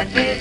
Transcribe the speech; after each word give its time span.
that 0.00 0.16
is 0.16 0.39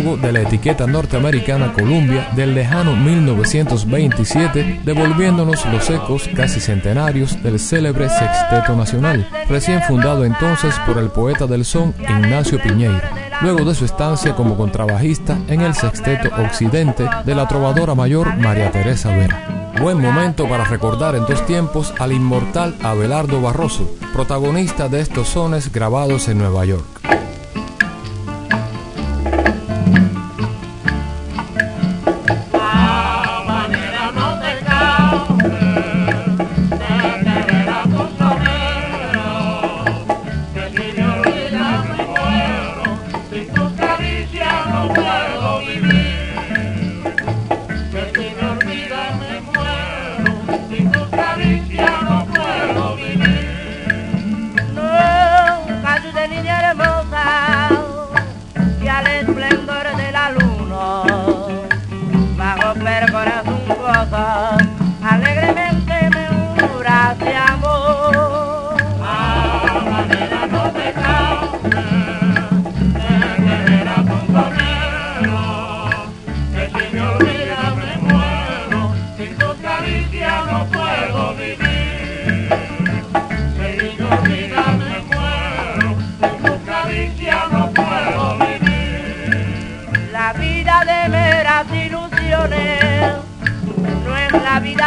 de 0.00 0.32
la 0.32 0.40
etiqueta 0.40 0.86
norteamericana 0.86 1.74
Columbia 1.74 2.30
del 2.34 2.54
lejano 2.54 2.96
1927, 2.96 4.80
devolviéndonos 4.82 5.66
los 5.66 5.90
ecos 5.90 6.26
casi 6.34 6.58
centenarios 6.58 7.42
del 7.42 7.60
célebre 7.60 8.08
Sexteto 8.08 8.74
Nacional, 8.74 9.28
recién 9.46 9.82
fundado 9.82 10.24
entonces 10.24 10.74
por 10.86 10.96
el 10.96 11.10
poeta 11.10 11.46
del 11.46 11.66
son 11.66 11.94
Ignacio 12.00 12.58
Piñeiro, 12.62 13.02
luego 13.42 13.66
de 13.66 13.74
su 13.74 13.84
estancia 13.84 14.34
como 14.34 14.56
contrabajista 14.56 15.36
en 15.48 15.60
el 15.60 15.74
Sexteto 15.74 16.30
Occidente 16.42 17.06
de 17.26 17.34
la 17.34 17.46
trovadora 17.46 17.94
mayor 17.94 18.34
María 18.38 18.70
Teresa 18.70 19.14
Vera. 19.14 19.72
Buen 19.82 20.00
momento 20.00 20.48
para 20.48 20.64
recordar 20.64 21.14
en 21.14 21.26
dos 21.26 21.44
tiempos 21.44 21.92
al 21.98 22.12
inmortal 22.12 22.74
Abelardo 22.82 23.42
Barroso, 23.42 23.90
protagonista 24.14 24.88
de 24.88 25.00
estos 25.00 25.28
sones 25.28 25.70
grabados 25.70 26.28
en 26.28 26.38
Nueva 26.38 26.64
York. 26.64 27.00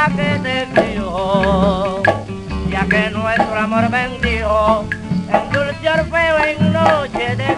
Que 0.10 0.40
te 0.44 0.66
dio, 0.82 2.04
ya 2.70 2.86
que 2.88 3.10
nuestro 3.10 3.56
amor 3.58 3.90
bendijo 3.90 4.86
en 5.32 5.50
dulce 5.52 5.90
orfeo 5.90 6.44
en 6.44 6.74
noche 6.74 7.36
de 7.38 7.56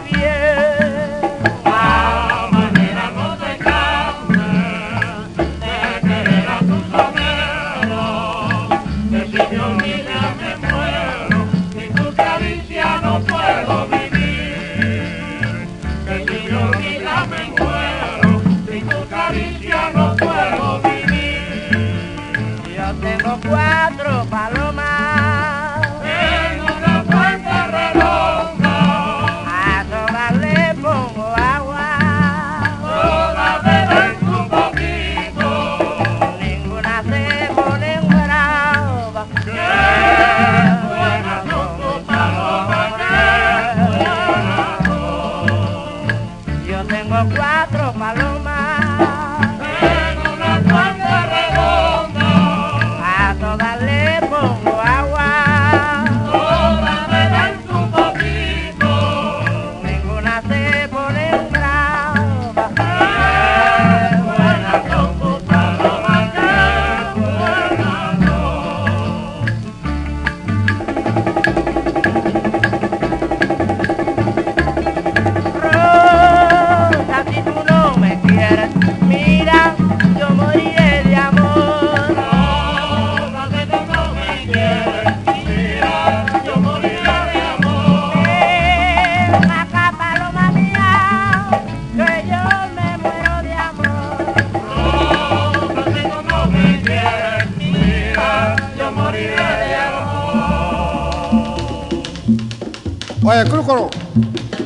Oye, 103.35 103.49
Crúcolo, 103.49 103.89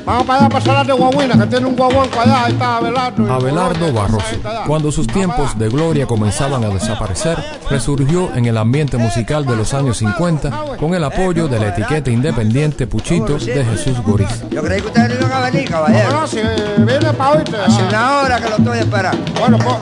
vamos 0.06 0.28
para 0.28 0.40
allá 0.42 0.50
para 0.50 0.66
Salar 0.66 0.86
de 0.86 0.94
Guaguina, 0.94 1.36
que 1.40 1.48
tiene 1.48 1.66
un 1.66 1.76
guaguanco 1.76 2.20
allá, 2.20 2.46
ahí 2.46 2.52
está 2.52 2.78
Abelardo. 2.78 3.26
y 3.26 3.30
Abelardo 3.30 3.92
Barroso, 3.92 4.26
está 4.32 4.64
cuando 4.68 4.92
sus 4.92 5.08
tiempos 5.08 5.58
de 5.58 5.70
gloria 5.70 6.06
comenzaban 6.06 6.64
a 6.64 6.70
desaparecer, 6.70 7.44
resurgió 7.68 8.32
en 8.36 8.46
el 8.46 8.58
ambiente 8.58 8.98
musical 8.98 9.46
de 9.46 9.56
los 9.56 9.74
años 9.74 9.98
50 9.98 10.78
con 10.80 10.94
el 10.94 11.04
apoyo 11.04 11.48
de 11.48 11.60
la 11.60 11.70
etiqueta 11.70 12.12
independiente 12.12 12.86
Puchitos 12.86 13.48
de 13.48 13.66
Jesús 13.66 14.00
Goriz. 14.04 14.44
Yo 14.52 14.62
creí 14.62 14.82
que 14.82 14.88
ustedes 14.88 15.20
no 15.20 15.28
iban 15.28 15.32
a 15.32 15.50
venir, 15.50 15.68
caballero. 15.68 16.12
no, 16.12 16.28
si 16.28 16.38
viene 16.38 17.14
para 17.14 17.32
oírte. 17.32 17.58
Hace 17.58 17.82
ah. 17.82 17.88
una 17.90 18.20
hora 18.20 18.40
que 18.40 18.50
lo 18.50 18.56
estoy 18.58 18.80
esperando. 18.80 19.32
Bueno, 19.40 19.58
pon, 19.58 19.78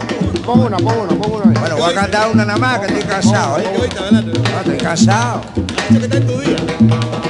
pon 0.45 0.59
una, 0.61 0.77
pon 0.77 0.97
una, 0.97 1.21
pon 1.21 1.41
una. 1.43 1.59
Bueno, 1.59 1.75
voy 1.77 1.91
a 1.91 1.93
cantar 1.93 2.29
una 2.31 2.45
nada 2.45 2.57
más 2.57 2.79
que 2.79 2.85
estoy 2.85 3.03
cansado. 3.03 3.59
¿eh? 3.59 3.63
No, 3.73 4.59
estoy 4.61 4.77
cansado. 4.77 5.41
La 5.89 7.26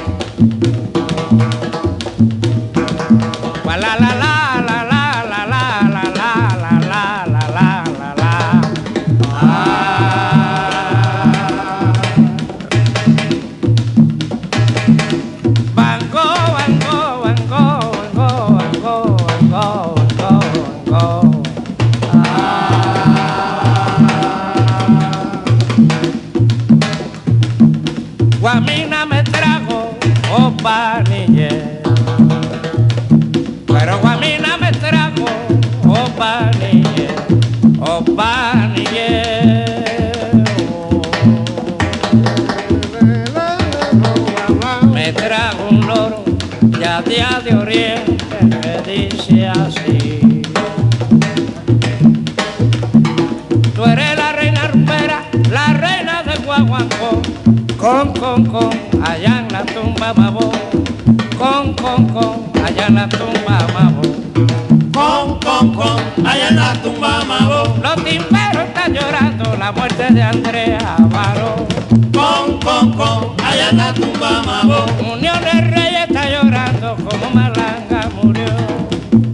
Con, 65.74 66.26
allá 66.26 66.48
en 66.48 66.56
la 66.56 66.72
tumba 66.74 67.24
Mabo. 67.24 67.76
Los 67.82 67.96
timberos 68.04 68.64
están 68.66 68.92
llorando 68.92 69.56
la 69.56 69.72
muerte 69.72 70.12
de 70.12 70.22
Andrea 70.22 70.96
Avaro. 70.98 71.66
Con, 72.12 72.58
con, 72.60 72.92
con, 72.92 73.34
allá 73.44 73.70
en 73.70 73.76
la 73.76 73.92
tumba 73.94 74.42
Mabo. 74.44 74.86
Unión 75.12 75.36
de 75.40 75.60
Reyes 75.60 76.08
está 76.08 76.28
llorando 76.30 76.96
como 76.96 77.30
Malanga 77.32 78.08
murió. 78.22 78.46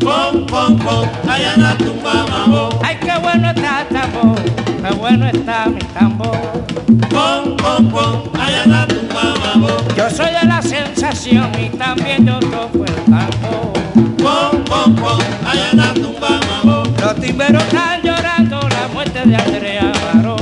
Con, 0.03 0.47
con, 0.47 0.79
con, 0.79 1.09
allá 1.31 1.55
en 1.55 1.63
la 1.63 1.75
tumba 1.77 2.27
Mabo. 2.31 2.69
Ay, 2.83 2.97
qué 3.01 3.19
bueno 3.23 3.51
está 3.51 3.83
el 3.83 3.89
tambor, 3.89 4.43
qué 4.43 4.95
bueno 4.95 5.27
está 5.27 5.67
mi 5.67 5.79
tambor. 5.79 6.39
Con, 7.11 7.57
con, 7.57 7.91
con, 7.91 8.41
allá 8.41 8.65
en 8.65 8.71
la 8.71 8.87
tumba 8.87 9.35
Mabo. 9.45 9.77
Yo 9.97 10.11
soy 10.11 10.27
de 10.27 10.47
la 10.47 10.61
sensación 10.61 11.51
y 11.59 11.69
también 11.77 12.27
yo 12.27 12.39
toco 12.41 12.85
el 12.85 12.95
tambor. 13.05 13.73
Con, 14.23 14.65
con, 14.65 14.97
con, 14.97 15.21
allá 15.47 15.71
timberos 17.25 17.63
están 17.65 18.03
llorando 18.03 18.61
la 18.69 18.89
muerte 18.93 19.21
de 19.25 19.35
Andrea 19.35 19.93
Avaro. 20.13 20.37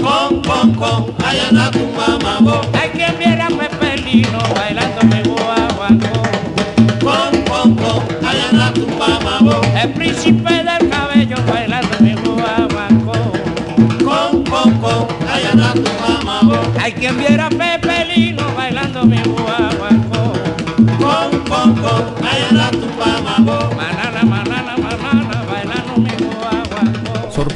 Con, 0.00 0.42
con, 0.42 0.74
con, 0.74 1.14
allá 1.26 1.48
en 1.50 1.56
la 1.56 1.70
tumba 1.72 2.18
Mabo. 2.22 2.60
Hay 2.80 2.90
quien 2.90 3.18
viera 3.18 3.46
a 3.46 3.48
Pepe 3.48 3.96
Lino 4.02 4.38
bailando 4.54 5.02
mi 5.02 5.22
guaguancó. 5.28 6.22
Con, 7.02 7.42
con, 7.42 7.74
con, 7.74 8.28
allá 8.28 8.46
en 8.52 8.58
la 8.58 8.72
tumba 8.72 9.18
Mabo. 9.24 9.60
El 9.74 9.90
príncipe 9.90 10.52
del 10.52 10.88
cabello 10.88 11.36
bailando 11.52 11.96
mi 11.98 12.14
guaguancó. 12.14 13.32
Con, 14.04 14.44
con, 14.44 14.78
con, 14.78 15.06
allá 15.28 15.50
en 15.52 15.60
la 15.60 15.72
tumba 15.72 16.20
Mabo. 16.24 16.60
Hay 16.80 16.92
quien 16.92 17.18
viera 17.18 17.46
a 17.46 17.50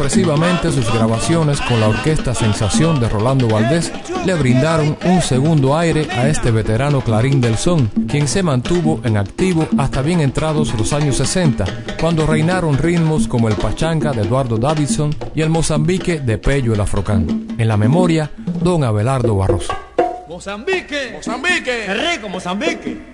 Sorpresivamente 0.03 0.73
sus 0.73 0.93
grabaciones 0.93 1.61
con 1.61 1.79
la 1.79 1.89
orquesta 1.89 2.35
Sensación 2.35 2.99
de 2.99 3.09
Rolando 3.09 3.47
Valdés 3.47 3.93
le 4.27 4.35
brindaron 4.35 4.99
un 5.05 5.23
segundo 5.23 5.79
aire 5.79 6.09
a 6.11 6.27
este 6.27 6.51
veterano 6.51 7.03
clarín 7.03 7.41
del 7.41 7.57
son, 7.57 7.87
quien 8.09 8.27
se 8.27 8.43
mantuvo 8.43 9.01
en 9.05 9.17
activo 9.17 9.69
hasta 9.79 10.03
bien 10.03 10.21
entrados 10.21 10.75
los 10.75 10.93
años 10.93 11.19
60, 11.19 11.65
cuando 12.01 12.27
reinaron 12.27 12.79
ritmos 12.79 13.29
como 13.29 13.47
el 13.47 13.55
pachanga 13.55 14.11
de 14.11 14.23
Eduardo 14.23 14.57
Davidson 14.57 15.15
y 15.37 15.43
el 15.43 15.51
Mozambique 15.51 16.19
de 16.19 16.37
Pello 16.37 16.75
el 16.75 16.81
Afrocán. 16.81 17.47
En 17.57 17.69
la 17.69 17.77
memoria, 17.77 18.29
don 18.61 18.83
Abelardo 18.83 19.37
Barroso. 19.37 19.73
Mozambique. 20.29 21.13
Mozambique. 21.13 21.85
Qué 21.87 21.95
rico, 21.95 22.29
Mozambique. 22.29 23.12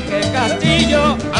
Mozambique 0.00 0.32
Castillo. 0.32 1.39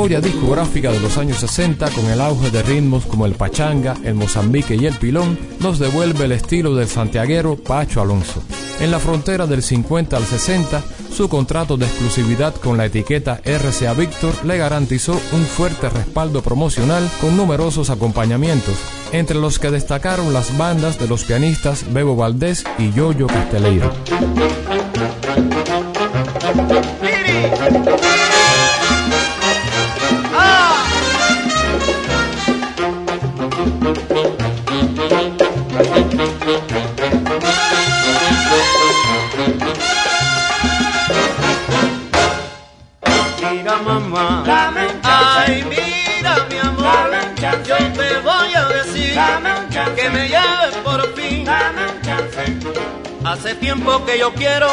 Memoria 0.00 0.22
discográfica 0.22 0.90
de 0.90 0.98
los 0.98 1.18
años 1.18 1.36
60, 1.40 1.90
con 1.90 2.06
el 2.06 2.22
auge 2.22 2.50
de 2.50 2.62
ritmos 2.62 3.04
como 3.04 3.26
el 3.26 3.34
pachanga, 3.34 3.98
el 4.02 4.14
mozambique 4.14 4.74
y 4.74 4.86
el 4.86 4.94
pilón, 4.94 5.38
nos 5.58 5.78
devuelve 5.78 6.24
el 6.24 6.32
estilo 6.32 6.74
del 6.74 6.88
santiaguero 6.88 7.56
Pacho 7.56 8.00
Alonso. 8.00 8.42
En 8.80 8.90
la 8.90 8.98
frontera 8.98 9.46
del 9.46 9.62
50 9.62 10.16
al 10.16 10.24
60, 10.24 10.82
su 11.12 11.28
contrato 11.28 11.76
de 11.76 11.84
exclusividad 11.84 12.54
con 12.54 12.78
la 12.78 12.86
etiqueta 12.86 13.42
RCA 13.44 13.92
Victor 13.92 14.32
le 14.46 14.56
garantizó 14.56 15.20
un 15.32 15.44
fuerte 15.44 15.90
respaldo 15.90 16.40
promocional 16.40 17.06
con 17.20 17.36
numerosos 17.36 17.90
acompañamientos, 17.90 18.76
entre 19.12 19.36
los 19.36 19.58
que 19.58 19.70
destacaron 19.70 20.32
las 20.32 20.56
bandas 20.56 20.98
de 20.98 21.08
los 21.08 21.24
pianistas 21.24 21.84
Bebo 21.92 22.16
Valdés 22.16 22.64
y 22.78 22.90
Yoyo 22.92 23.26
Casteleiro. 23.26 23.92
Hace 53.30 53.54
tiempo 53.54 54.04
que 54.04 54.18
yo 54.18 54.34
quiero 54.34 54.66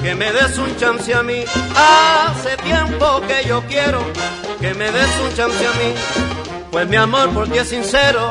que 0.00 0.14
me 0.14 0.32
des 0.32 0.56
un 0.58 0.76
chance 0.76 1.12
a 1.12 1.24
mí. 1.24 1.44
Hace 1.74 2.56
tiempo 2.58 3.20
que 3.26 3.48
yo 3.48 3.64
quiero 3.66 3.98
que 4.60 4.72
me 4.74 4.92
des 4.92 5.10
un 5.20 5.34
chance 5.34 5.66
a 5.66 5.72
mí. 5.72 5.92
Pues 6.70 6.86
mi 6.86 6.94
amor 6.94 7.30
por 7.30 7.48
ti 7.48 7.58
es 7.58 7.68
sincero 7.68 8.30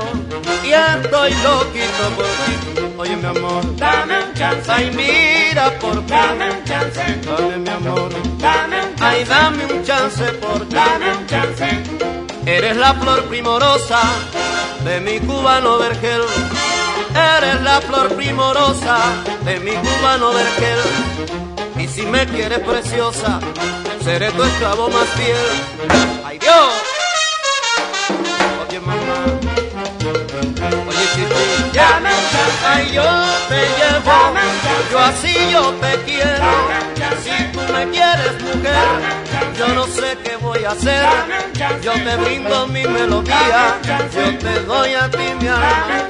y 0.64 0.72
estoy 0.72 1.34
loquito 1.44 2.04
por 2.16 2.26
ti. 2.26 2.96
Oye 2.98 3.18
mi 3.18 3.26
amor, 3.26 3.76
dame 3.76 4.24
un 4.24 4.34
chance. 4.34 4.72
Ay 4.72 4.90
mira 4.96 5.78
por 5.78 6.00
ti, 6.06 6.14
dame 6.14 6.50
un 6.50 6.64
chance. 6.64 7.04
Dame 7.26 7.58
mi 7.58 7.70
amor, 7.70 8.10
dame 8.38 8.78
un 8.82 8.96
chance. 8.96 9.04
Ay 9.04 9.24
dame 9.26 9.66
un 9.66 9.84
chance 9.84 10.24
por 10.40 10.66
ti, 10.70 10.74
dame 10.74 11.18
un 11.18 11.28
chance. 11.28 11.84
Eres 12.46 12.78
la 12.78 12.94
flor 12.94 13.26
primorosa 13.26 14.04
de 14.86 15.02
mi 15.02 15.20
cubano 15.20 15.80
vergel 15.80 16.22
eres 17.16 17.62
la 17.62 17.82
flor 17.82 18.16
primorosa 18.16 18.98
de 19.46 19.60
mi 19.60 19.72
cubano 19.72 20.34
vergel. 20.34 20.80
Y 21.78 21.88
si 21.88 22.04
me 22.04 22.26
quieres 22.28 22.60
preciosa, 22.60 23.40
seré 24.04 24.32
tu 24.32 24.44
esclavo 24.44 24.90
más 24.90 25.08
fiel. 25.10 25.38
¡Ay 26.26 26.40
Dios! 26.40 26.74
Oye 28.68 28.80
mamá, 28.80 29.26
oye 30.88 31.06
chichi, 31.14 31.72
ya 31.74 32.00
me 32.00 32.10
ay 32.66 32.92
yo 32.94 33.04
te 33.50 33.62
llevo, 33.78 34.18
yo 34.92 35.00
así 35.00 35.36
yo 35.52 35.72
te 35.82 35.98
quiero. 36.04 36.46
Si 37.24 37.44
tú 37.52 37.60
me 37.74 37.90
quieres 37.90 38.42
mujer, 38.42 39.23
yo 39.58 39.68
no 39.74 39.86
sé 39.88 40.18
qué 40.24 40.36
voy 40.38 40.64
a 40.64 40.72
hacer. 40.72 41.06
Yo 41.82 41.94
te 41.94 42.16
brindo 42.18 42.68
mi 42.68 42.84
melodía, 42.84 43.80
yo 44.14 44.38
te 44.38 44.60
doy 44.62 44.94
a 44.94 45.10
ti 45.10 45.26
mi 45.40 45.48
alma. 45.48 46.10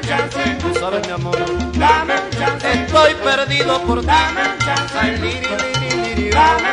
Tú 0.61 0.79
sabes, 0.79 1.05
mi 1.07 1.13
amor, 1.13 1.37
estoy 1.37 3.13
perdido 3.15 3.81
por 3.83 4.01
ti. 4.01 4.07
Ay, 4.07 5.17
liri, 5.17 5.47
liri, 5.81 6.15
liri, 6.15 6.29
Dame 6.31 6.69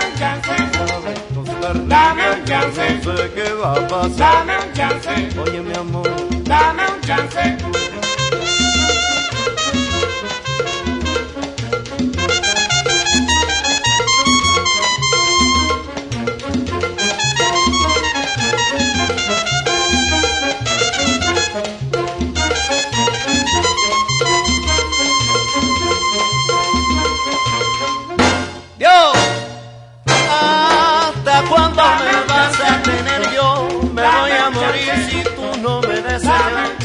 un 2.30 2.44
chance. 2.44 3.00
No 3.04 3.16
sé 3.16 3.30
qué 3.34 3.52
va 3.52 3.72
a 3.72 3.86
pasar. 3.86 4.16
Dame 4.16 4.58
un 4.58 4.72
chance, 4.72 5.28
Oye, 5.40 5.60
mi 5.60 5.74
amor. 5.74 6.08
dame 6.44 6.82
un 6.88 7.00
chance. 7.02 7.99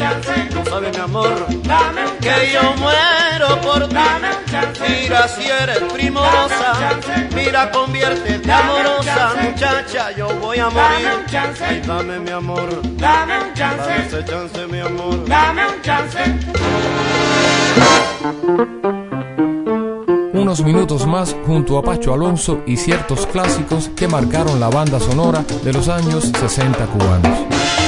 Chance, 0.06 0.50
Tú 0.50 0.70
sabes, 0.70 0.96
mi 0.96 1.04
amor, 1.04 1.46
dame 1.64 2.06
un 2.06 2.18
que 2.18 2.52
yo 2.54 2.76
muero 2.78 3.62
por 3.62 3.88
ti. 3.88 3.96
Mira 4.88 5.28
si 5.28 5.50
eres 5.50 5.80
primorosa, 5.94 7.00
mira 7.36 7.72
conviértete 7.72 8.52
amorosa, 8.52 9.34
muchacha, 9.42 10.12
yo 10.16 10.28
voy 10.40 10.60
a 10.60 10.70
morir. 10.70 11.08
Ay, 11.62 11.82
dame 11.86 12.20
mi 12.20 12.32
amor, 12.32 12.70
dame 12.98 13.38
un 13.40 13.54
dame 13.54 13.54
chance, 13.54 14.06
ese 14.06 14.26
chance, 14.26 14.68
mi 14.68 14.80
amor. 14.80 15.26
dame 15.28 15.62
un 15.68 15.82
chance. 15.82 16.20
Unos 20.34 20.64
minutos 20.64 21.08
más 21.08 21.36
junto 21.46 21.78
a 21.78 21.82
Pacho 21.82 22.14
Alonso 22.14 22.62
y 22.68 22.78
ciertos 22.78 23.26
clásicos 23.26 23.90
que 23.96 24.08
marcaron 24.08 24.60
la 24.60 24.70
banda 24.70 25.00
sonora 25.00 25.44
de 25.64 25.74
los 25.74 25.88
años 25.88 26.32
60 26.40 26.86
cubanos. 26.86 27.85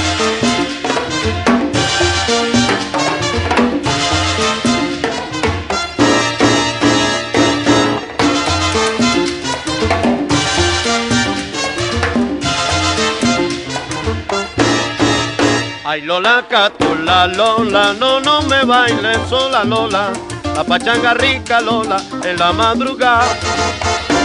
Ay 15.98 16.04
Lola, 16.04 16.44
catula, 16.48 17.26
Lola, 17.26 17.92
no, 17.92 18.20
no 18.20 18.40
me 18.42 18.62
bailes 18.64 19.18
sola, 19.28 19.64
Lola. 19.64 20.12
La 20.54 20.62
pachanga 20.62 21.12
rica, 21.12 21.60
Lola, 21.60 22.00
en 22.22 22.38
la 22.38 22.52
madrugada. 22.52 23.36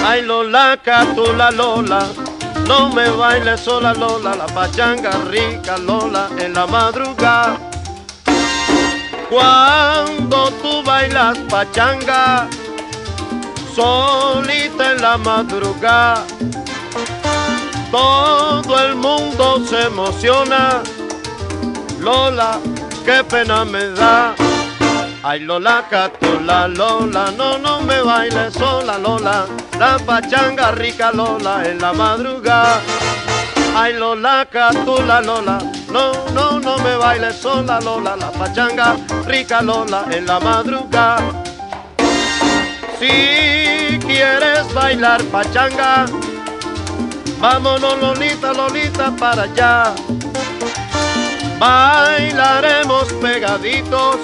Ay 0.05 0.21
Lola, 0.21 0.77
catula, 0.83 1.49
Lola, 1.49 2.05
no 2.67 2.89
me 2.89 3.09
bailes 3.09 3.59
sola, 3.59 3.91
Lola. 3.95 4.35
La 4.35 4.45
pachanga 4.45 5.13
rica, 5.31 5.79
Lola, 5.79 6.29
en 6.37 6.53
la 6.53 6.67
madrugada. 6.67 7.57
Cuando 9.31 10.51
tú 10.61 10.83
bailas 10.83 11.39
pachanga, 11.49 12.47
solita 13.73 14.91
en 14.91 15.01
la 15.01 15.17
madrugada, 15.17 16.23
todo 17.89 18.79
el 18.79 18.93
mundo 18.93 19.59
se 19.67 19.85
emociona. 19.85 20.83
Lola, 22.03 22.59
qué 23.05 23.23
pena 23.23 23.63
me 23.63 23.85
da. 23.91 24.35
Ay 25.23 25.39
Lola, 25.39 25.85
catula, 25.89 26.67
Lola, 26.67 27.31
no, 27.31 27.57
no 27.57 27.79
me 27.79 28.01
bailes 28.01 28.53
sola, 28.55 28.97
Lola. 28.97 29.45
La 29.79 29.97
pachanga 29.99 30.71
rica, 30.71 31.13
Lola, 31.13 31.63
en 31.63 31.79
la 31.79 31.93
madrugada. 31.93 32.81
Ay 33.73 33.93
Lola, 33.93 34.45
catula, 34.51 35.21
Lola, 35.21 35.59
no, 35.93 36.11
no, 36.33 36.59
no 36.59 36.77
me 36.79 36.97
bailes 36.97 37.37
sola, 37.37 37.79
Lola. 37.79 38.17
La 38.17 38.31
pachanga 38.31 38.97
rica, 39.25 39.61
Lola, 39.61 40.03
en 40.11 40.25
la 40.25 40.41
madrugada. 40.41 41.23
Si 42.99 43.97
quieres 43.99 44.73
bailar 44.73 45.23
pachanga, 45.31 46.05
vámonos 47.39 47.97
Lolita, 48.01 48.51
Lolita 48.51 49.09
para 49.17 49.43
allá. 49.43 49.95
Bailaremos 51.63 53.07
pegaditos 53.21 54.17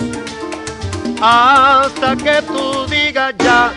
hasta 1.21 2.13
que 2.17 2.41
tú 2.41 2.85
digas 2.87 3.33
ya. 3.37 3.71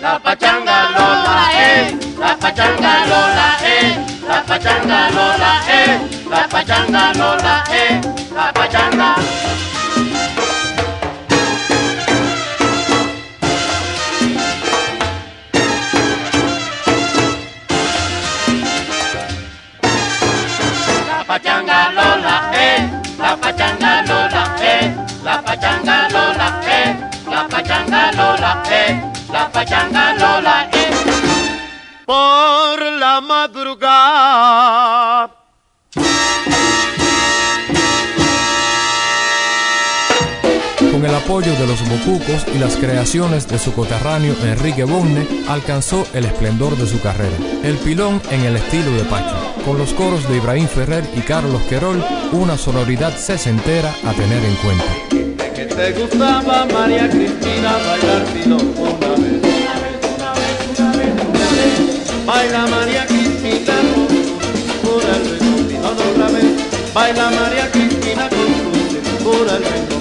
La 0.00 0.18
pachanga 0.18 0.90
Lola, 0.90 1.50
eh, 1.54 1.96
la 2.18 2.36
pachanga 2.36 3.06
Lola, 3.06 3.58
eh, 3.62 3.96
la 4.26 4.42
pachanga 4.42 5.10
Lola, 5.10 5.52
eh, 5.68 6.00
la 6.28 6.48
pachanga 6.48 7.12
Lola, 7.14 7.64
eh, 7.70 8.00
la 8.34 8.52
pachanga. 8.52 9.14
La 9.18 9.63
pachanga 23.44 23.92
Lola, 24.08 24.42
eh, 24.58 24.84
la 25.22 25.36
pachanga 25.42 26.08
Lola, 26.14 26.48
eh, 26.64 26.96
la 27.28 27.42
pachanga 27.52 28.02
Lola, 28.16 28.52
eh, 28.70 28.90
la 29.30 29.42
pachanga 29.52 30.04
Lola, 30.20 30.56
eh. 30.72 30.90
Por 32.06 32.78
la 33.02 33.20
madrugada. 33.20 34.64
Con 41.04 41.10
el 41.10 41.20
apoyo 41.20 41.52
de 41.56 41.66
los 41.66 41.86
bocucos 41.86 42.46
y 42.54 42.58
las 42.58 42.76
creaciones 42.76 43.46
de 43.46 43.58
su 43.58 43.74
coterráneo 43.74 44.34
Enrique 44.42 44.84
Bonne, 44.84 45.26
alcanzó 45.48 46.06
el 46.14 46.24
esplendor 46.24 46.78
de 46.78 46.86
su 46.86 46.98
carrera. 46.98 47.36
El 47.62 47.76
pilón 47.76 48.22
en 48.30 48.40
el 48.40 48.56
estilo 48.56 48.90
de 48.92 49.04
Pacho, 49.04 49.36
con 49.66 49.76
los 49.76 49.92
coros 49.92 50.26
de 50.26 50.38
Ibrahim 50.38 50.66
Ferrer 50.66 51.04
y 51.14 51.20
Carlos 51.20 51.60
Querol, 51.68 52.02
una 52.32 52.56
sonoridad 52.56 53.14
sesentera 53.18 53.94
a 54.02 54.14
tener 54.14 54.42
en 54.46 54.54
cuenta. 54.56 54.86
te 55.76 55.92
gustaba 55.92 56.64
María 56.72 57.10
Cristina 57.10 57.72
bailar 57.86 58.24
pilón 58.32 58.72
una 58.78 59.08
vez. 59.10 59.42
Baila 62.24 62.66
María 62.66 63.06
Cristina 63.06 63.74
vez. 66.32 66.94
Baila 66.94 67.30
María 67.30 67.70
Cristina 67.70 68.26
con 68.30 69.93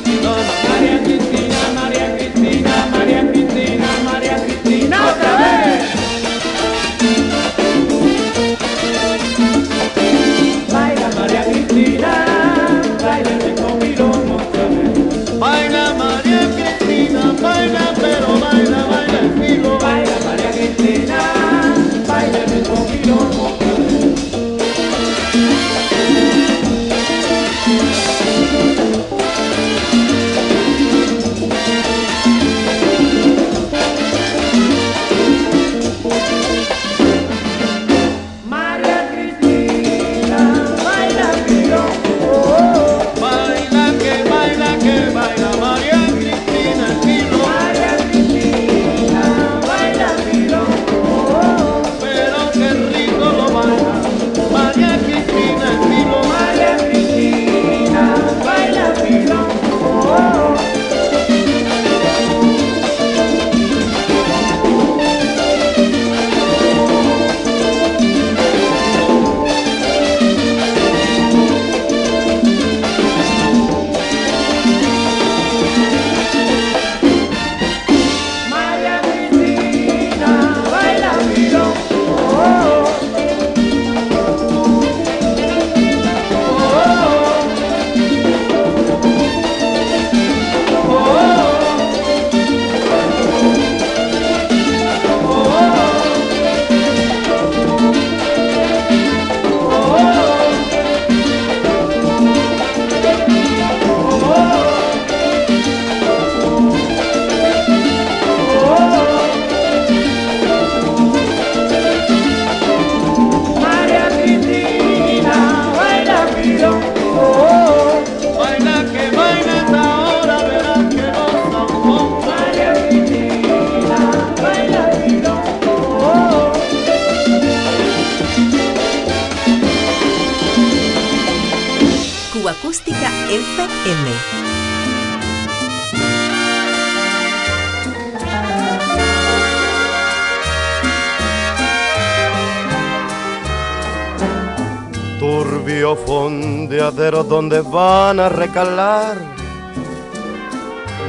van 147.61 148.19
a 148.19 148.29
recalar 148.29 149.17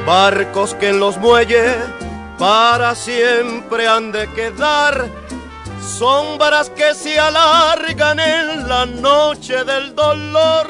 barcos 0.06 0.74
que 0.74 0.90
en 0.90 1.00
los 1.00 1.16
muelles 1.18 1.76
para 2.38 2.94
siempre 2.94 3.86
han 3.86 4.12
de 4.12 4.28
quedar, 4.32 5.08
sombras 5.80 6.68
que 6.70 6.94
se 6.94 7.18
alargan 7.18 8.18
en 8.18 8.68
la 8.68 8.86
noche 8.86 9.64
del 9.64 9.94
dolor, 9.94 10.66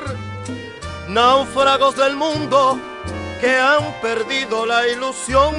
náufragos 1.08 1.96
del 1.96 2.16
mundo 2.16 2.78
que 3.40 3.56
han 3.56 4.00
perdido 4.00 4.66
la 4.66 4.86
ilusión, 4.86 5.54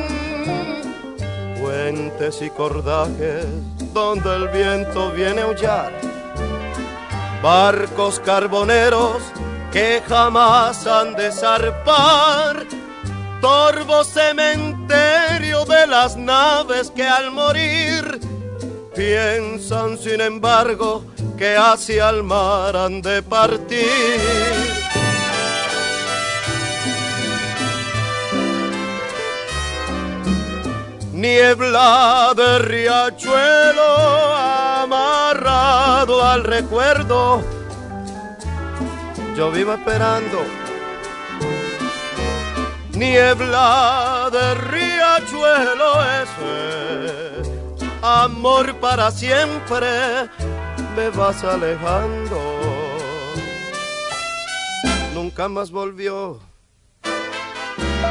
puentes 1.59 2.41
y 2.41 2.49
cordajes 2.49 3.45
donde 3.93 4.35
el 4.35 4.47
viento 4.49 5.11
viene 5.11 5.41
a 5.41 5.45
aullar, 5.45 5.91
barcos 7.41 8.19
carboneros 8.19 9.21
que 9.75 10.01
jamás 10.07 10.87
han 10.87 11.15
de 11.15 11.29
zarpar, 11.33 12.65
torvo 13.41 14.05
cementerio 14.05 15.65
de 15.65 15.85
las 15.85 16.15
naves 16.15 16.89
que 16.95 17.03
al 17.03 17.29
morir 17.31 18.21
piensan 18.95 19.97
sin 19.97 20.21
embargo 20.21 21.03
que 21.37 21.57
hacia 21.57 22.09
el 22.09 22.23
mar 22.23 22.77
han 22.77 23.01
de 23.01 23.21
partir. 23.21 24.21
Niebla 31.11 32.31
de 32.33 32.59
riachuelo 32.59 33.91
amarrado 34.83 36.23
al 36.23 36.45
recuerdo. 36.45 37.54
Yo 39.35 39.51
vivo 39.51 39.73
esperando. 39.73 40.43
Niebla 42.93 44.29
de 44.31 44.55
riachuelo 44.55 45.89
ese. 46.21 47.51
Amor 48.01 48.75
para 48.75 49.11
siempre 49.11 50.29
me 50.95 51.09
vas 51.09 51.43
alejando. 51.43 52.39
Nunca 55.13 55.47
más 55.49 55.71
volvió. 55.71 56.39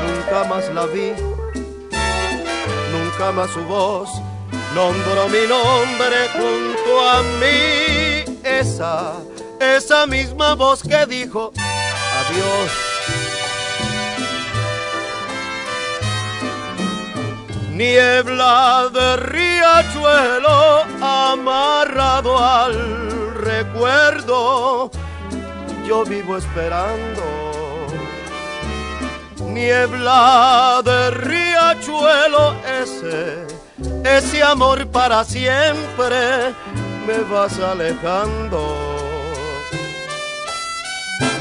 Nunca 0.07 0.45
más 0.49 0.69
la 0.75 0.87
vi 0.87 1.13
nunca 3.15 3.33
más 3.33 3.51
su 3.51 3.63
voz 3.65 4.09
nombró 4.75 5.29
mi 5.29 5.47
nombre 5.47 6.29
junto 6.33 7.09
a 7.09 7.23
mí. 7.41 8.39
Esa, 8.43 9.15
esa 9.61 10.07
misma 10.07 10.55
voz 10.55 10.83
que 10.83 11.07
dijo 11.07 11.53
adiós. 12.21 12.71
Niebla 17.73 18.89
de 18.93 19.17
riachuelo 19.17 20.85
amarrado 21.01 22.39
al 22.39 23.35
recuerdo, 23.35 24.91
yo 25.87 26.05
vivo 26.05 26.37
esperando 26.37 27.45
niebla 29.55 30.83
de 30.85 31.11
riachuelo 31.13 32.55
ese, 32.83 33.47
ese 34.05 34.43
amor 34.43 34.87
para 34.89 35.25
siempre 35.25 36.53
me 37.07 37.19
vas 37.31 37.59
alejando. 37.61 38.94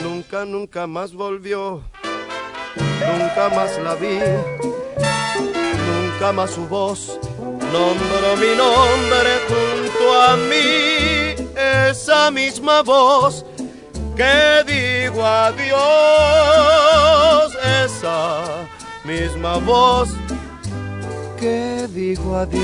Nunca, 0.04 0.46
nunca 0.46 0.86
más 0.86 1.14
volvió, 1.14 1.82
nunca 2.76 3.50
más 3.56 3.78
la 3.80 3.96
vi, 3.96 4.20
nunca 5.88 6.32
más 6.34 6.52
su 6.52 6.68
voz. 6.68 7.20
Nombró 7.40 8.36
mi 8.38 8.56
nombre 8.56 9.40
junto 9.48 10.22
a 10.22 10.36
mí, 10.36 11.36
esa 11.90 12.30
misma 12.32 12.82
voz 12.82 13.46
que 14.16 14.64
digo 14.68 15.26
adiós, 15.26 15.74
esa 17.86 18.44
misma 19.06 19.58
voz 19.58 20.10
que 21.40 21.88
digo 21.90 22.38
adiós. 22.38 22.64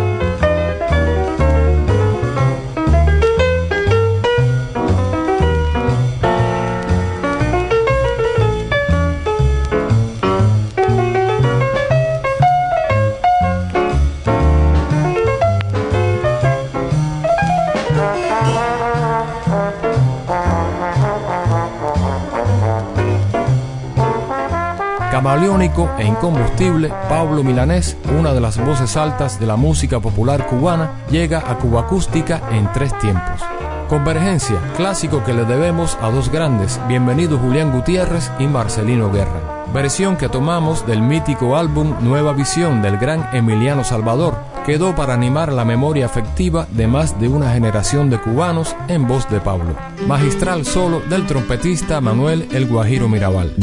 E 25.61 26.05
incombustible, 26.07 26.91
Pablo 27.07 27.43
Milanés, 27.43 27.95
una 28.17 28.33
de 28.33 28.41
las 28.41 28.57
voces 28.57 28.97
altas 28.97 29.39
de 29.39 29.45
la 29.45 29.57
música 29.57 29.99
popular 29.99 30.47
cubana, 30.47 31.03
llega 31.11 31.37
a 31.37 31.55
Cuba 31.59 31.81
Acústica 31.81 32.41
en 32.51 32.67
tres 32.73 32.97
tiempos. 32.97 33.41
Convergencia, 33.87 34.57
clásico 34.75 35.23
que 35.23 35.35
le 35.35 35.45
debemos 35.45 35.99
a 36.01 36.09
dos 36.09 36.31
grandes, 36.31 36.79
bienvenido 36.87 37.37
Julián 37.37 37.71
Gutiérrez 37.71 38.31
y 38.39 38.47
Marcelino 38.47 39.11
Guerra. 39.11 39.67
Versión 39.71 40.17
que 40.17 40.29
tomamos 40.29 40.87
del 40.87 41.03
mítico 41.03 41.55
álbum 41.55 41.93
Nueva 42.01 42.33
Visión 42.33 42.81
del 42.81 42.97
gran 42.97 43.29
Emiliano 43.31 43.83
Salvador, 43.83 44.33
quedó 44.65 44.95
para 44.95 45.13
animar 45.13 45.53
la 45.53 45.63
memoria 45.63 46.07
afectiva 46.07 46.65
de 46.71 46.87
más 46.87 47.19
de 47.19 47.27
una 47.27 47.53
generación 47.53 48.09
de 48.09 48.19
cubanos 48.19 48.75
en 48.87 49.07
voz 49.07 49.29
de 49.29 49.39
Pablo. 49.39 49.75
Magistral 50.07 50.65
solo 50.65 51.01
del 51.01 51.27
trompetista 51.27 52.01
Manuel 52.01 52.49
El 52.51 52.65
Guajiro 52.65 53.07
Mirabal. 53.07 53.53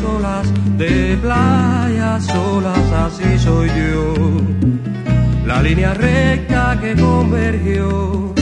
Solas, 0.00 0.46
de 0.78 1.16
playas 1.20 2.24
solas, 2.24 2.92
así 3.04 3.38
soy 3.38 3.68
yo. 3.68 4.14
La 5.46 5.62
línea 5.62 5.94
recta 5.94 6.78
que 6.80 6.94
convergió, 6.94 8.32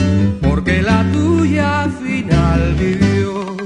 porque 0.41 0.81
la 0.81 1.03
tuya 1.11 1.83
al 1.83 1.91
final 1.91 2.75
vivió. 2.79 3.58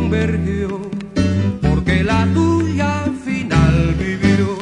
Convergió, 0.00 0.80
porque 1.60 2.02
la 2.02 2.26
tuya 2.32 3.04
al 3.04 3.14
final 3.16 3.94
vivió. 3.98 4.56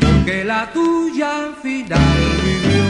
Porque 0.00 0.44
la 0.44 0.70
tuya 0.72 1.28
al 1.38 1.54
final 1.56 2.18
vivió. 2.44 2.84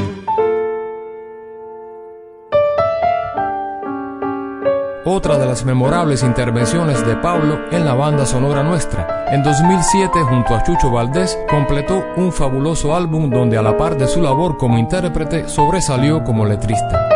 Otra 5.06 5.38
de 5.38 5.46
las 5.46 5.64
memorables 5.64 6.22
intervenciones 6.22 7.06
de 7.06 7.16
Pablo 7.16 7.60
en 7.70 7.86
la 7.86 7.94
banda 7.94 8.26
sonora 8.26 8.62
nuestra. 8.62 9.24
En 9.30 9.42
2007, 9.42 10.20
junto 10.22 10.54
a 10.54 10.62
Chucho 10.62 10.90
Valdés, 10.90 11.38
completó 11.48 12.04
un 12.16 12.30
fabuloso 12.32 12.94
álbum 12.94 13.30
donde 13.30 13.56
a 13.56 13.62
la 13.62 13.76
par 13.76 13.96
de 13.96 14.06
su 14.06 14.20
labor 14.20 14.58
como 14.58 14.78
intérprete 14.78 15.48
sobresalió 15.48 16.22
como 16.24 16.44
letrista. 16.44 17.15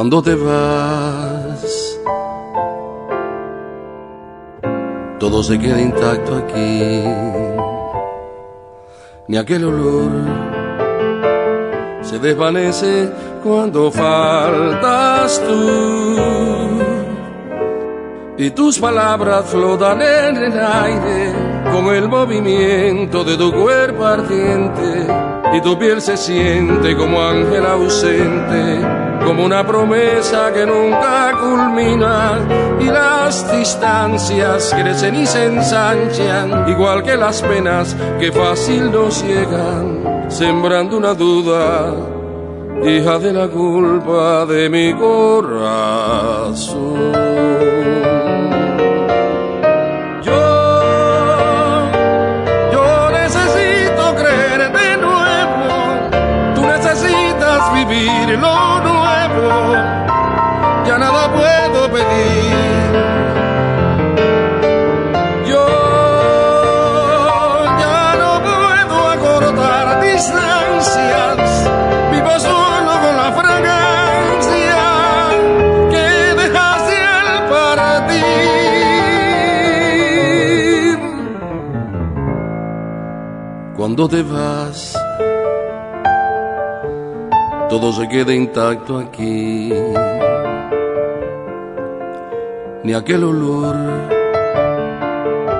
Cuando 0.00 0.22
te 0.22 0.34
vas, 0.34 2.00
todo 5.18 5.42
se 5.42 5.58
queda 5.58 5.78
intacto 5.78 6.36
aquí 6.36 7.04
ni 9.28 9.36
aquel 9.36 9.66
olor 9.66 10.10
se 12.00 12.18
desvanece 12.18 13.12
cuando 13.42 13.90
faltas 13.90 15.38
tú. 15.46 16.16
Y 18.38 18.52
tus 18.52 18.78
palabras 18.78 19.44
flotan 19.50 20.00
en 20.00 20.36
el 20.38 20.58
aire 20.58 21.34
con 21.70 21.94
el 21.94 22.08
movimiento 22.08 23.22
de 23.22 23.36
tu 23.36 23.52
cuerpo 23.52 24.06
ardiente. 24.06 25.06
Y 25.52 25.60
tu 25.60 25.78
piel 25.78 26.00
se 26.00 26.16
siente 26.16 26.96
como 26.96 27.20
ángel 27.20 27.66
ausente, 27.66 28.80
como 29.24 29.44
una 29.44 29.66
promesa 29.66 30.52
que 30.52 30.66
nunca 30.66 31.32
culmina. 31.40 32.38
Y 32.80 32.84
las 32.86 33.50
distancias 33.52 34.74
crecen 34.74 35.16
y 35.16 35.26
se 35.26 35.46
ensanchan, 35.46 36.68
igual 36.68 37.02
que 37.02 37.16
las 37.16 37.42
penas 37.42 37.96
que 38.18 38.32
fácil 38.32 38.90
nos 38.90 39.22
llegan, 39.22 40.26
sembrando 40.28 40.96
una 40.96 41.14
duda, 41.14 41.94
hija 42.84 43.18
de 43.18 43.32
la 43.32 43.48
culpa 43.48 44.46
de 44.46 44.68
mi 44.70 44.94
corazón. 44.94 45.70
Distancias, 70.80 71.70
vivo 72.10 72.38
solo 72.38 72.92
con 73.02 73.16
la 73.16 73.32
fragancia 73.32 74.82
que 75.90 76.34
dejaste 76.42 76.96
al 77.02 77.48
partir. 77.48 78.18
Cuando 83.76 84.08
te 84.08 84.22
vas, 84.22 84.96
todo 87.68 87.92
se 87.92 88.08
queda 88.08 88.32
intacto 88.32 88.98
aquí. 88.98 89.72
Ni 92.82 92.94
aquel 92.94 93.24
olor 93.24 93.76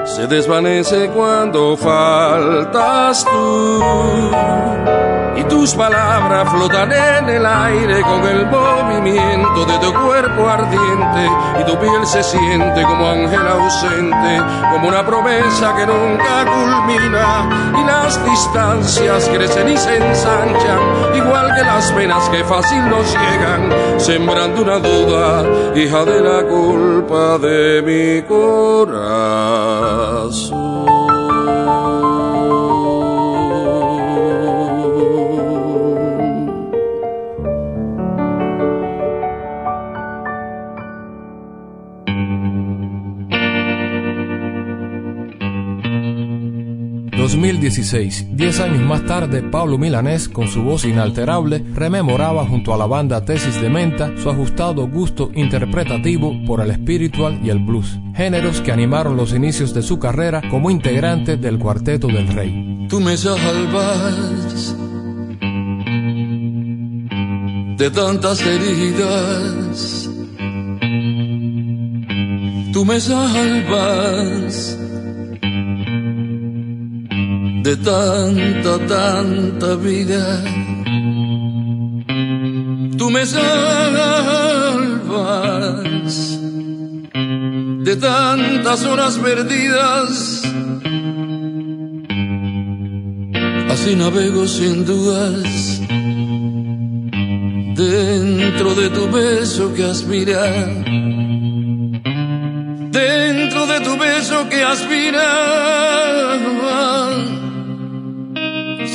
se 0.07 0.27
desvanece 0.27 1.11
cuando 1.11 1.77
faltas 1.77 3.25
tú. 3.25 5.10
Tus 5.61 5.75
palabras 5.75 6.49
flotan 6.49 6.91
en 6.91 7.29
el 7.29 7.45
aire 7.45 8.01
con 8.01 8.27
el 8.27 8.47
movimiento 8.47 9.67
de 9.67 9.79
tu 9.79 9.93
cuerpo 9.93 10.49
ardiente. 10.49 11.31
Y 11.61 11.65
tu 11.65 11.79
piel 11.79 12.07
se 12.07 12.23
siente 12.23 12.83
como 12.83 13.11
ángel 13.11 13.47
ausente, 13.47 14.41
como 14.73 14.89
una 14.89 15.05
promesa 15.05 15.77
que 15.77 15.85
nunca 15.87 16.47
culmina. 16.47 17.75
Y 17.79 17.85
las 17.85 18.25
distancias 18.25 19.29
crecen 19.29 19.69
y 19.69 19.77
se 19.77 19.99
ensanchan, 19.99 20.81
igual 21.15 21.55
que 21.55 21.63
las 21.63 21.93
penas 21.93 22.27
que 22.31 22.43
fácil 22.43 22.89
nos 22.89 23.13
llegan, 23.13 23.71
sembrando 24.01 24.63
una 24.63 24.79
duda, 24.79 25.45
hija 25.75 26.07
de 26.07 26.23
la 26.23 26.43
culpa 26.43 27.37
de 27.37 27.83
mi 27.83 28.23
corazón. 28.27 29.61
2016, 47.91 48.37
10 48.37 48.61
años 48.61 48.83
más 48.87 49.05
tarde, 49.05 49.43
Pablo 49.43 49.77
Milanés, 49.77 50.29
con 50.29 50.47
su 50.47 50.63
voz 50.63 50.85
inalterable, 50.85 51.65
rememoraba 51.75 52.47
junto 52.47 52.73
a 52.73 52.77
la 52.77 52.87
banda 52.87 53.25
Tesis 53.25 53.61
de 53.61 53.69
Menta 53.69 54.13
su 54.17 54.31
ajustado 54.31 54.87
gusto 54.89 55.31
interpretativo 55.35 56.33
por 56.47 56.61
el 56.61 56.73
spiritual 56.73 57.41
y 57.43 57.51
el 57.51 57.59
blues, 57.59 57.99
géneros 58.15 58.61
que 58.61 58.71
animaron 58.71 59.17
los 59.17 59.35
inicios 59.35 59.75
de 59.75 59.83
su 59.83 59.99
carrera 59.99 60.41
como 60.51 60.71
integrante 60.71 61.37
del 61.37 61.59
Cuarteto 61.59 62.07
del 62.07 62.29
Rey. 62.29 62.87
Tú 62.89 63.01
me 63.01 63.17
salvas 63.17 64.77
de 67.77 67.91
tantas 67.91 68.41
heridas. 68.47 70.09
Tú 72.73 72.85
me 72.85 73.01
salvas 73.01 74.79
de 77.71 77.77
tanta, 77.77 78.79
tanta 78.87 79.77
vida. 79.77 80.43
Tú 82.99 83.11
me 83.11 83.25
salvas 83.25 83.45
de 87.87 87.95
tantas 87.97 88.85
horas 88.85 89.19
perdidas. 89.19 90.43
Así 93.73 93.95
navego 93.95 94.49
sin 94.49 94.85
dudas 94.85 95.81
dentro 97.77 98.75
de 98.75 98.91
tu 98.91 99.09
beso 99.13 99.73
que 99.75 99.85
aspira, 99.85 100.43
dentro 102.91 103.67
de 103.73 103.81
tu 103.81 103.97
beso 103.97 104.49
que 104.49 104.61
aspira, 104.65 105.61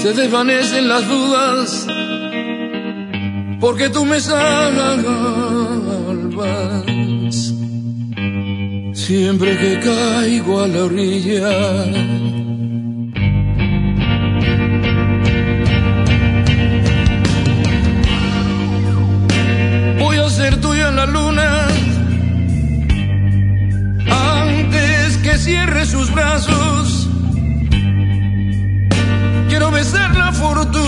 se 0.05 0.13
desvanecen 0.13 0.87
las 0.87 1.07
dudas, 1.07 1.87
porque 3.59 3.89
tú 3.89 4.05
me 4.05 4.19
salvas 4.19 5.01
siempre 8.93 9.57
que 9.57 9.79
caigo 9.79 10.61
a 10.61 10.67
la 10.67 10.83
orilla. 10.83 11.49
Voy 19.97 20.17
a 20.17 20.29
ser 20.29 20.61
tuya 20.61 20.89
en 20.89 20.97
la 20.97 21.07
luna 21.07 21.67
antes 24.11 25.17
que 25.17 25.35
cierre 25.39 25.83
sus 25.87 26.13
brazos 26.13 27.04
quiero 29.57 29.71
besar 29.71 30.13
la 30.17 30.33
fortuna 30.33 30.83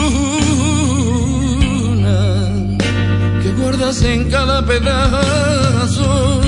que 3.42 3.50
guardas 3.54 4.02
en 4.02 4.30
cada 4.30 4.66
pedazo, 4.66 6.42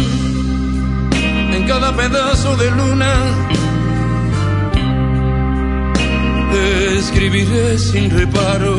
en 1.55 1.65
cada 1.65 1.95
pedazo 1.95 2.57
de 2.57 2.71
luna. 2.71 3.13
Escribiré 6.97 7.77
sin 7.77 8.09
reparo 8.09 8.75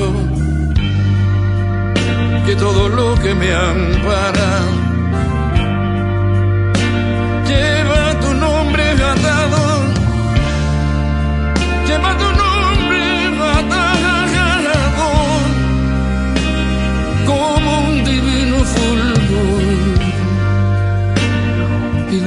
que 2.45 2.57
todo 2.57 2.91
lo 2.91 3.15
que 3.23 3.35
me 3.35 3.55
ampara 3.55 4.80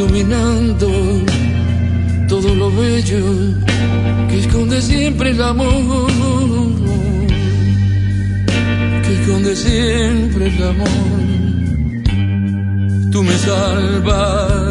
iluminando 0.04 0.88
todo 2.28 2.54
lo 2.56 2.72
bello 2.72 3.24
que 4.30 4.40
esconde 4.40 4.82
siempre 4.82 5.30
el 5.32 5.42
amor, 5.42 6.12
que 9.04 9.14
esconde 9.14 9.56
siempre 9.56 10.48
el 10.48 10.64
amor. 10.64 10.88
Tú 13.12 13.24
me 13.24 13.34
salvas. 13.38 14.64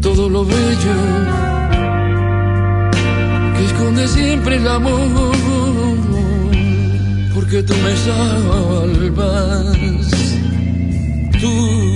Todo 0.00 0.28
lo 0.28 0.44
bello 0.44 0.96
que 3.56 3.64
esconde 3.64 4.08
siempre 4.08 4.56
el 4.56 4.68
amor, 4.68 5.34
porque 7.34 7.62
tú 7.62 7.74
me 7.84 7.96
salvas, 7.96 9.36
tú 11.40 11.95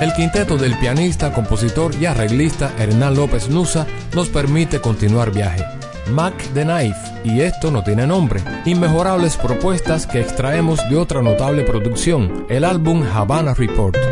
El 0.00 0.14
quinteto 0.14 0.56
del 0.56 0.78
pianista, 0.78 1.30
compositor 1.30 1.94
y 2.00 2.06
arreglista 2.06 2.72
Hernán 2.78 3.16
López 3.16 3.50
Nusa 3.50 3.86
nos 4.14 4.30
permite 4.30 4.80
continuar 4.80 5.30
viaje. 5.30 5.62
Mac 6.10 6.34
the 6.54 6.62
Knife, 6.64 6.98
y 7.22 7.42
esto 7.42 7.70
no 7.70 7.84
tiene 7.84 8.06
nombre. 8.06 8.42
Inmejorables 8.64 9.36
propuestas 9.36 10.06
que 10.06 10.20
extraemos 10.20 10.80
de 10.88 10.96
otra 10.96 11.20
notable 11.20 11.64
producción, 11.64 12.46
el 12.48 12.64
álbum 12.64 13.02
Havana 13.02 13.52
Report. 13.52 14.09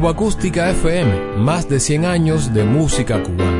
Cuba 0.00 0.12
Acústica 0.12 0.70
FM, 0.70 1.36
más 1.36 1.68
de 1.68 1.78
100 1.78 2.06
años 2.06 2.54
de 2.54 2.64
música 2.64 3.22
cubana. 3.22 3.59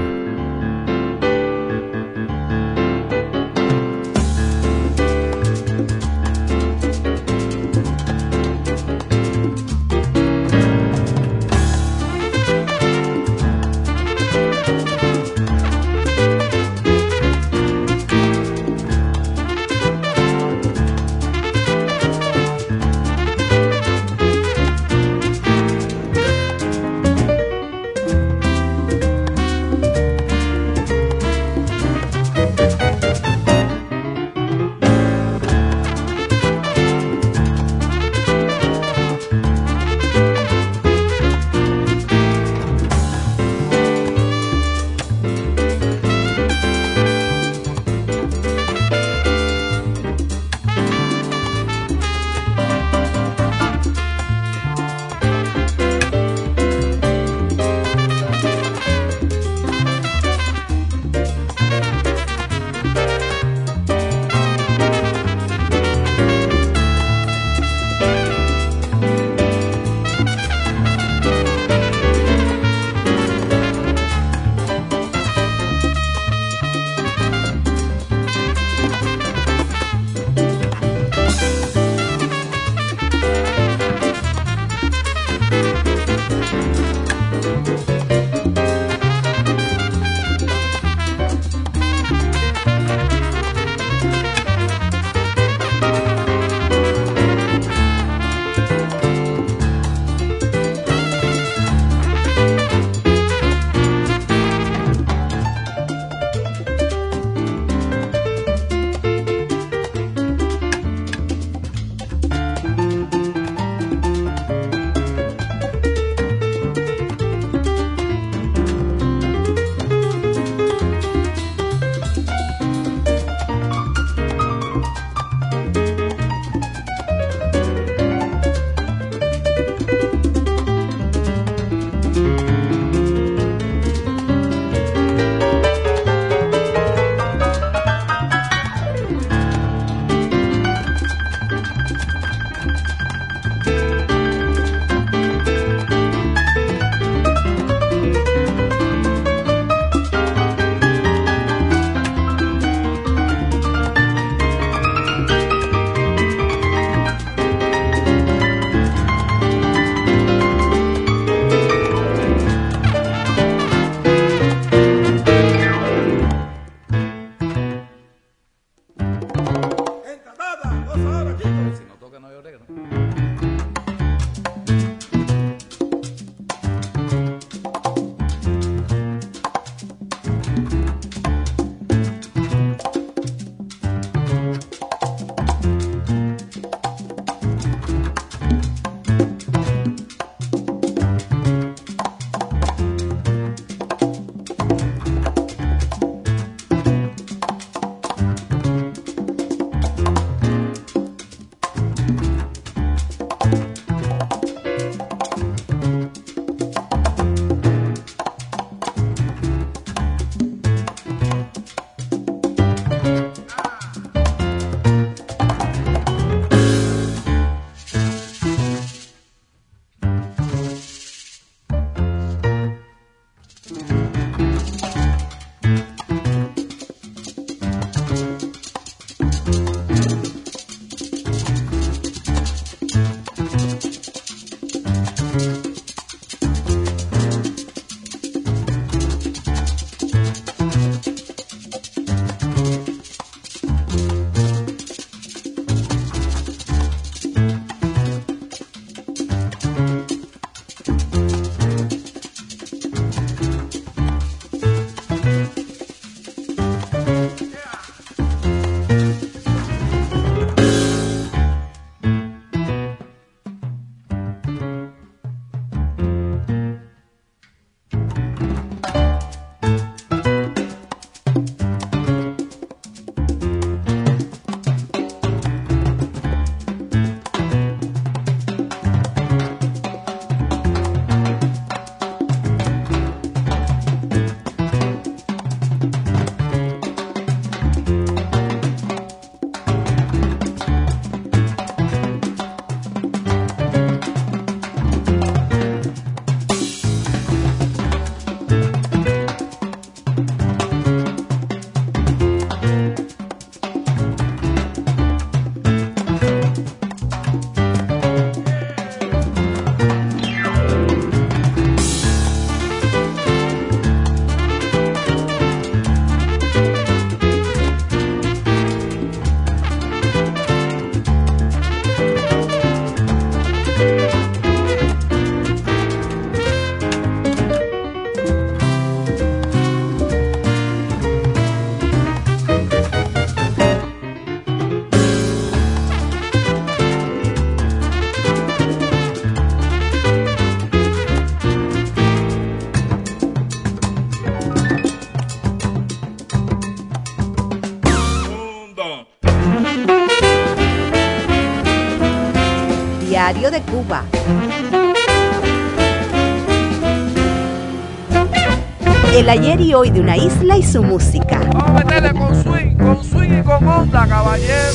Ayer 359.60 359.70
y 359.70 359.74
hoy 359.74 359.90
de 359.90 360.00
una 360.00 360.16
isla 360.16 360.56
y 360.56 360.62
su 360.62 360.82
música. 360.82 361.40
Vamos 361.52 361.68
a 361.68 361.72
meterle 361.72 362.12
con 362.18 362.42
swing, 362.42 362.76
con 362.76 363.04
swing 363.04 363.40
y 363.40 363.42
con 363.42 363.68
onda, 363.68 364.06
caballero. 364.06 364.72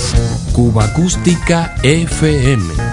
Cuba 0.54 0.86
Acústica 0.86 1.74
FM. 1.84 2.85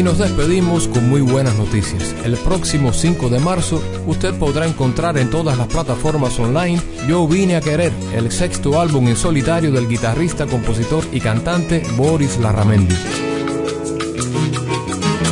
Y 0.00 0.02
nos 0.02 0.16
despedimos 0.16 0.88
con 0.88 1.10
muy 1.10 1.20
buenas 1.20 1.54
noticias. 1.56 2.14
El 2.24 2.38
próximo 2.38 2.90
5 2.90 3.28
de 3.28 3.38
marzo 3.38 3.82
usted 4.06 4.32
podrá 4.32 4.66
encontrar 4.66 5.18
en 5.18 5.28
todas 5.28 5.58
las 5.58 5.66
plataformas 5.66 6.38
online 6.38 6.80
Yo 7.06 7.28
vine 7.28 7.56
a 7.56 7.60
querer, 7.60 7.92
el 8.14 8.32
sexto 8.32 8.80
álbum 8.80 9.08
en 9.08 9.16
solitario 9.16 9.70
del 9.70 9.86
guitarrista, 9.86 10.46
compositor 10.46 11.04
y 11.12 11.20
cantante 11.20 11.82
Boris 11.98 12.38
Larramendi. 12.38 12.94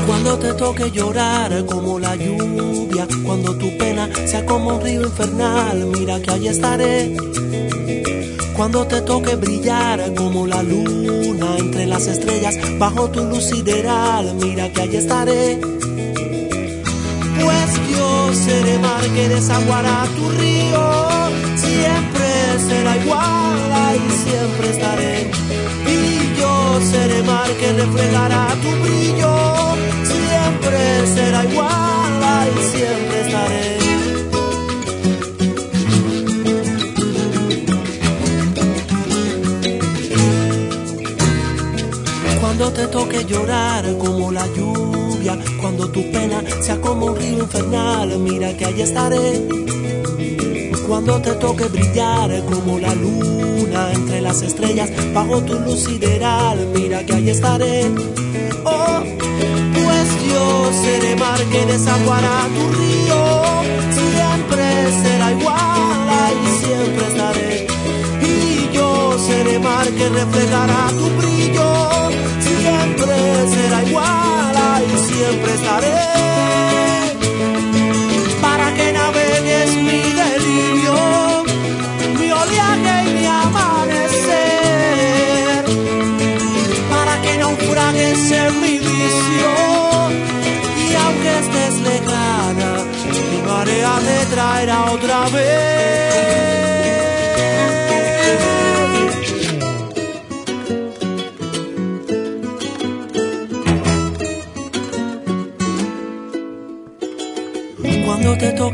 Cuando 0.07 0.39
te 0.39 0.53
toque 0.53 0.91
llorar 0.91 1.64
como 1.64 1.99
la 1.99 2.14
lluvia, 2.14 3.09
cuando 3.25 3.57
tu 3.57 3.75
pena 3.79 4.11
sea 4.27 4.45
como 4.45 4.77
un 4.77 4.83
río 4.83 5.01
infernal, 5.01 5.87
mira 5.99 6.21
que 6.21 6.31
allí 6.31 6.49
estaré. 6.49 7.16
Cuando 8.59 8.85
te 8.89 9.01
toque 9.03 9.37
brillar 9.37 10.15
como 10.17 10.45
la 10.45 10.65
luna 10.65 11.59
entre 11.59 11.87
las 11.87 12.09
estrellas, 12.09 12.57
bajo 12.77 13.09
tu 13.09 13.23
luz 13.23 13.45
sideral, 13.45 14.35
mira 14.35 14.69
que 14.73 14.81
allí 14.83 14.97
estaré. 14.97 15.61
Pues 17.41 17.71
yo 17.89 18.35
seré 18.35 18.81
mar 18.81 19.05
que 19.15 19.29
desaguará 19.29 20.05
tu 20.17 20.29
río, 20.31 20.91
siempre 21.55 22.27
será 22.69 22.97
igual, 22.97 23.73
ahí 23.87 24.09
siempre 24.25 24.71
estaré. 24.71 25.31
Y 25.87 26.41
yo 26.41 26.81
seré 26.91 27.23
mar 27.23 27.49
que 27.61 27.73
reflejará 27.75 28.49
tu 28.61 28.71
brillo, 28.83 29.37
siempre 30.03 31.07
será 31.15 31.45
igual, 31.45 32.23
ahí 32.25 32.53
siempre 32.73 33.21
estaré. 33.21 33.78
Te 42.79 42.87
toque 42.87 43.24
llorar 43.24 43.85
como 43.99 44.31
la 44.31 44.47
lluvia, 44.55 45.37
cuando 45.61 45.91
tu 45.91 46.01
pena 46.12 46.45
sea 46.61 46.81
como 46.81 47.07
un 47.07 47.16
río 47.16 47.39
infernal, 47.41 48.16
mira 48.20 48.57
que 48.57 48.66
allí 48.66 48.83
estaré. 48.83 49.49
Cuando 50.87 51.20
te 51.20 51.33
toque 51.33 51.64
brillar 51.64 52.31
como 52.45 52.79
la 52.79 52.95
luna 52.95 53.93
entre 53.93 54.20
las 54.20 54.43
estrellas, 54.43 54.91
bajo 55.12 55.43
tu 55.43 55.55
luz 55.59 55.87
sideral, 55.87 56.68
mira 56.72 57.05
que 57.05 57.14
allí 57.14 57.31
estaré. 57.31 57.91
Oh, 58.64 59.01
pues 59.74 60.09
yo 60.31 60.70
seré 60.81 61.16
mar 61.16 61.41
que 61.51 61.66
desaguará 61.66 62.47
tu 62.55 62.64
río, 62.79 63.20
siempre 63.99 64.93
será 65.03 65.33
igual, 65.33 66.09
ahí 66.22 66.47
siempre 66.62 67.07
estaré. 67.09 67.66
Y 68.22 68.72
yo 68.72 69.18
seré 69.18 69.59
mar 69.59 69.87
que 69.89 70.09
reflejará 70.09 70.87
tu 70.97 71.07
brillo, 71.20 72.08
será 73.55 73.79
igual, 73.85 74.55
ahí 74.71 74.93
siempre 75.09 75.51
estaré. 75.55 76.01
Para 78.41 78.66
que 78.77 78.87
navegues 78.93 79.71
mi 79.87 80.03
delirio, 80.23 80.97
mi 82.19 82.29
oleaje 82.43 82.95
y 83.07 83.11
mi 83.16 83.27
amanecer. 83.27 84.45
Para 86.91 87.14
que 87.23 87.33
naufragues 87.39 88.31
en 88.31 88.53
mi 88.62 88.75
visión, 88.79 90.07
y 90.85 90.95
aunque 91.05 91.31
estés 91.43 91.75
lejana, 91.89 92.73
mi 93.31 93.39
marea 93.49 93.95
te 94.07 94.19
traerá 94.35 94.79
otra 94.93 95.21
vez. 95.31 95.78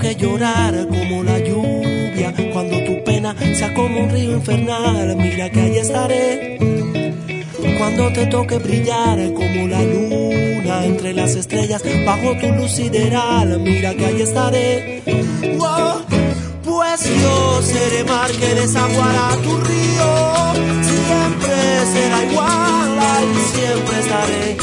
Toque 0.04 0.16
llorar 0.16 0.86
como 0.88 1.22
la 1.22 1.38
lluvia, 1.38 2.34
cuando 2.52 2.76
tu 2.84 3.02
pena 3.04 3.34
sea 3.54 3.72
como 3.72 4.00
un 4.00 4.10
río 4.10 4.32
infernal, 4.32 5.16
mira 5.16 5.48
que 5.48 5.60
allí 5.62 5.78
estaré. 5.78 6.58
Cuando 7.78 8.12
te 8.12 8.26
toque 8.26 8.58
brillar 8.58 9.32
como 9.32 9.66
la 9.66 9.82
luna 9.82 10.84
entre 10.84 11.14
las 11.14 11.34
estrellas, 11.36 11.82
bajo 12.04 12.36
tu 12.36 12.48
luz 12.48 12.72
sideral, 12.72 13.58
mira 13.60 13.94
que 13.94 14.04
allí 14.04 14.20
estaré. 14.20 15.02
Oh, 15.58 16.02
pues 16.62 17.08
yo 17.22 17.62
seré 17.62 18.04
mar 18.04 18.30
que 18.30 18.54
desaguará 18.60 19.30
tu 19.42 19.56
río, 19.56 20.52
siempre 20.82 21.56
será 21.94 22.24
igual, 22.30 22.98
ahí 22.98 23.34
siempre 23.54 24.00
estaré. 24.00 24.56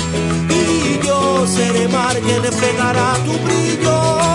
Y 0.54 1.04
yo 1.04 1.48
seré 1.48 1.88
mar 1.88 2.16
que 2.16 2.40
reflejará 2.40 3.16
tu 3.26 3.32
brillo, 3.44 4.31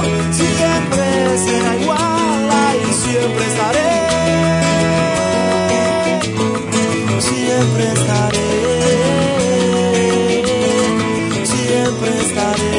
será 1.39 1.77
igual, 1.77 2.51
ahí 2.51 2.93
siempre 2.93 3.47
estaré. 3.47 4.07
Siempre 7.19 7.85
estaré, 7.93 8.49
siempre 11.45 12.11
estaré, 12.21 12.79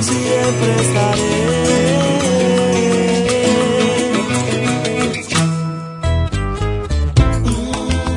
siempre 0.00 0.70
estaré. 0.80 1.32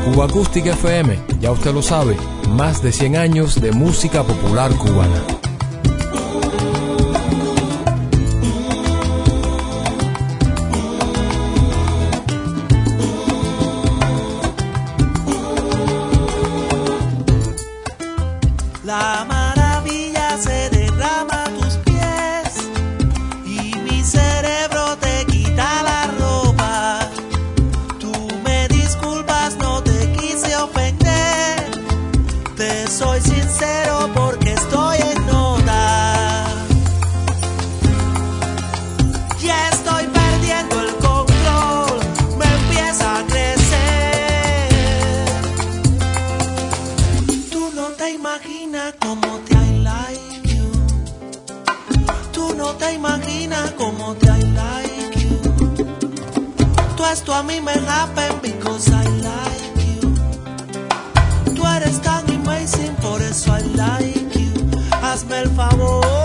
Cuba 0.06 0.26
Acústica 0.26 0.72
FM, 0.72 1.20
ya 1.42 1.52
usted 1.52 1.74
lo 1.74 1.82
sabe, 1.82 2.16
más 2.50 2.82
de 2.82 2.92
100 2.92 3.18
años 3.18 3.60
de 3.62 3.72
música 3.72 4.24
popular 4.24 4.72
cubana. 4.76 5.45
Tú 57.24 57.32
a 57.34 57.42
mí 57.42 57.60
me 57.60 57.72
happen 57.72 58.40
because 58.42 58.88
I 58.92 59.04
like 59.24 59.86
you. 59.88 60.14
Tú 61.56 61.66
eres 61.66 62.00
tan 62.02 62.24
amazing, 62.30 62.96
por 63.02 63.20
eso 63.22 63.52
I 63.58 63.62
like 63.76 64.40
you. 64.40 64.54
Hazme 65.02 65.40
el 65.40 65.50
favor. 65.56 66.25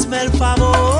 hazme 0.00 0.22
el 0.22 0.30
favor. 0.30 0.99